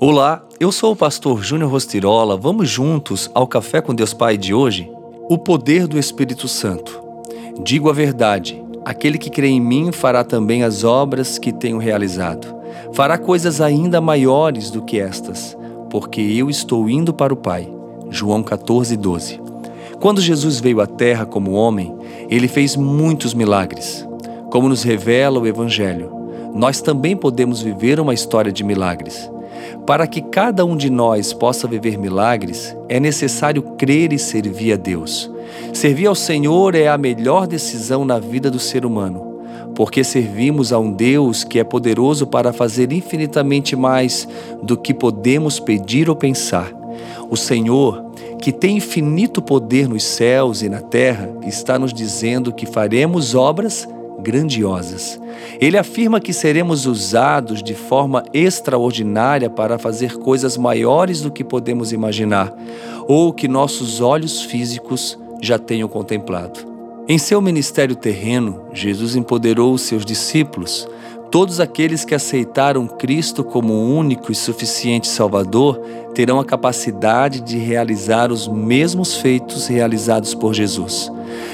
[0.00, 2.36] Olá, eu sou o pastor Júnior Rostirola.
[2.36, 4.88] Vamos juntos ao Café com Deus Pai de hoje?
[5.28, 7.02] O poder do Espírito Santo.
[7.64, 12.46] Digo a verdade: aquele que crê em mim fará também as obras que tenho realizado.
[12.92, 15.58] Fará coisas ainda maiores do que estas,
[15.90, 17.68] porque eu estou indo para o Pai.
[18.08, 19.40] João 14, 12.
[19.98, 21.92] Quando Jesus veio à Terra como homem,
[22.30, 24.06] ele fez muitos milagres.
[24.48, 26.12] Como nos revela o Evangelho,
[26.54, 29.28] nós também podemos viver uma história de milagres.
[29.86, 34.76] Para que cada um de nós possa viver milagres, é necessário crer e servir a
[34.76, 35.30] Deus.
[35.72, 39.40] Servir ao Senhor é a melhor decisão na vida do ser humano,
[39.74, 44.28] porque servimos a um Deus que é poderoso para fazer infinitamente mais
[44.62, 46.72] do que podemos pedir ou pensar.
[47.30, 48.04] O Senhor,
[48.40, 53.88] que tem infinito poder nos céus e na terra, está nos dizendo que faremos obras
[54.18, 55.20] grandiosas.
[55.60, 61.92] Ele afirma que seremos usados de forma extraordinária para fazer coisas maiores do que podemos
[61.92, 62.52] imaginar
[63.06, 66.60] ou que nossos olhos físicos já tenham contemplado.
[67.08, 70.86] Em seu ministério terreno, Jesus empoderou os seus discípulos.
[71.30, 75.78] Todos aqueles que aceitaram Cristo como único e suficiente Salvador
[76.14, 81.10] terão a capacidade de realizar os mesmos feitos realizados por Jesus.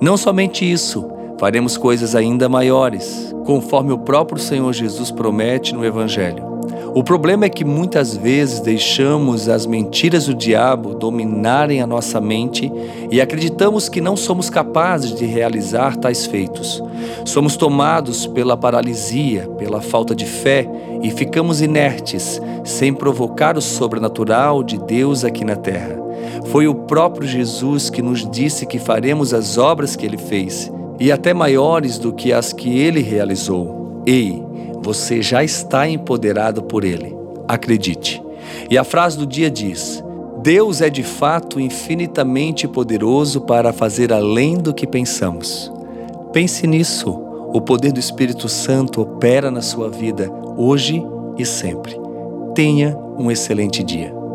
[0.00, 6.56] Não somente isso, faremos coisas ainda maiores, conforme o próprio Senhor Jesus promete no Evangelho.
[6.94, 12.72] O problema é que muitas vezes deixamos as mentiras do diabo dominarem a nossa mente
[13.10, 16.82] e acreditamos que não somos capazes de realizar tais feitos.
[17.22, 20.66] Somos tomados pela paralisia, pela falta de fé
[21.02, 26.02] e ficamos inertes, sem provocar o sobrenatural de Deus aqui na terra.
[26.46, 31.12] Foi o próprio Jesus que nos disse que faremos as obras que ele fez e
[31.12, 34.02] até maiores do que as que ele realizou.
[34.06, 34.42] Ei,
[34.82, 37.14] você já está empoderado por ele.
[37.48, 38.22] Acredite.
[38.70, 40.02] E a frase do dia diz:
[40.42, 45.72] Deus é de fato infinitamente poderoso para fazer além do que pensamos.
[46.32, 47.22] Pense nisso.
[47.52, 51.02] O poder do Espírito Santo opera na sua vida hoje
[51.38, 51.98] e sempre.
[52.54, 54.25] Tenha um excelente dia.